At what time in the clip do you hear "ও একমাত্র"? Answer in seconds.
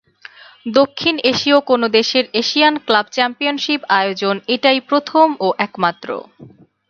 5.39-6.09